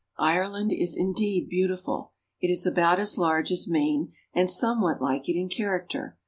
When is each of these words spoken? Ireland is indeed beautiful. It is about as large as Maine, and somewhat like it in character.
Ireland 0.17 0.71
is 0.73 0.97
indeed 0.97 1.47
beautiful. 1.47 2.13
It 2.39 2.47
is 2.51 2.65
about 2.65 2.99
as 2.99 3.19
large 3.19 3.51
as 3.51 3.67
Maine, 3.67 4.13
and 4.33 4.49
somewhat 4.49 4.99
like 4.99 5.29
it 5.29 5.37
in 5.39 5.47
character. 5.47 6.17